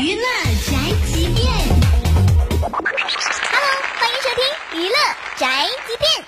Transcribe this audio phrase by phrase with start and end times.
[0.00, 1.44] 娱乐宅急便
[2.60, 2.86] ，Hello，
[3.98, 4.44] 欢迎收听
[4.80, 4.94] 娱乐
[5.36, 6.24] 宅急便。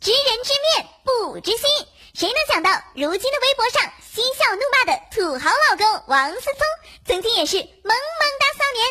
[0.00, 1.66] 知人知面不知心，
[2.14, 6.60] 谁能想到如今的微博上嬉笑怒骂的土豪老公王思聪，
[7.04, 8.86] 曾经也是萌萌哒少年。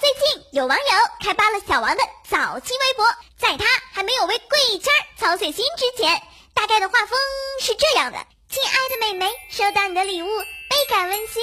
[0.00, 0.84] 最近有网友
[1.22, 3.04] 开扒了小王的早期微博，
[3.36, 6.22] 在他还没有为贵圈操碎心之前，
[6.54, 7.18] 大概的画风
[7.60, 8.18] 是这样的：
[8.48, 11.42] 亲爱的美眉，收到你的礼物，倍感温馨。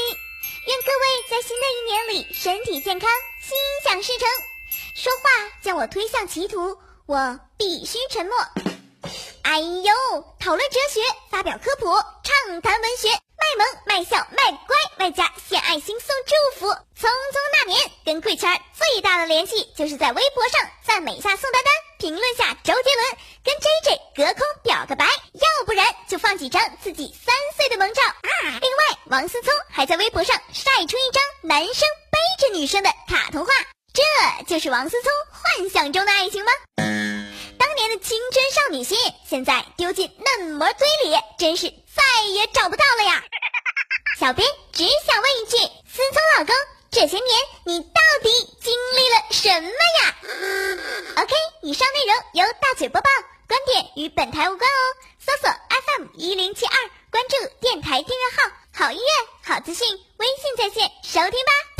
[0.67, 3.09] 愿各位在新的一年里身体健康，
[3.41, 4.27] 心想事成。
[4.95, 5.29] 说话
[5.61, 8.35] 将我推向歧途，我必须沉默。
[9.43, 9.93] 哎呦，
[10.41, 10.99] 讨论哲学，
[11.31, 11.85] 发表科普，
[12.21, 16.67] 畅谈文学，卖萌卖笑卖乖，外加献爱心送祝福。
[16.67, 27.33] 匆匆那年，跟贵圈最大的联系就是在微博上赞美一下宋丹丹，评论下周杰伦，跟 J J 隔空表个白，要不然就放几张自己三。
[29.17, 33.51] 王思聪还在微博上晒出一张男生背着女生的卡通画，
[33.91, 36.51] 这就是王思聪幻想中的爱情吗？
[37.57, 38.95] 当年的青春少女心，
[39.27, 43.23] 现在丢进嫩模堆里，真是再也找不到了呀！
[44.19, 46.55] 小编只想问一句，思聪老公，
[46.91, 48.29] 这些年你到底
[48.61, 49.69] 经历了什么
[50.03, 50.15] 呀
[51.23, 53.09] ？OK，以上内容由大嘴播报，
[53.47, 54.81] 观点与本台无关哦。
[55.17, 56.75] 搜索 FM 一零七二，
[57.09, 61.76] 关注电台订阅号，好音乐、好资讯，微信在线收听吧。